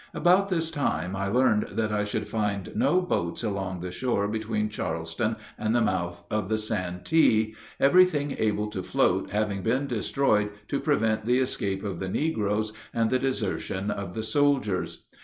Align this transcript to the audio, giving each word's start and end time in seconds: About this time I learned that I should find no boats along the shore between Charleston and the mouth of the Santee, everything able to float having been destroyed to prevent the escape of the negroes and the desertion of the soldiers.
About 0.15 0.49
this 0.49 0.71
time 0.71 1.15
I 1.15 1.27
learned 1.27 1.67
that 1.73 1.91
I 1.91 2.05
should 2.05 2.27
find 2.27 2.71
no 2.75 3.01
boats 3.03 3.43
along 3.43 3.81
the 3.81 3.91
shore 3.91 4.27
between 4.27 4.67
Charleston 4.67 5.35
and 5.59 5.75
the 5.75 5.81
mouth 5.81 6.25
of 6.31 6.49
the 6.49 6.57
Santee, 6.57 7.53
everything 7.79 8.35
able 8.39 8.65
to 8.71 8.81
float 8.81 9.29
having 9.29 9.61
been 9.61 9.85
destroyed 9.85 10.49
to 10.69 10.79
prevent 10.79 11.27
the 11.27 11.37
escape 11.37 11.83
of 11.83 11.99
the 11.99 12.09
negroes 12.09 12.73
and 12.91 13.11
the 13.11 13.19
desertion 13.19 13.91
of 13.91 14.15
the 14.15 14.23
soldiers. 14.23 15.03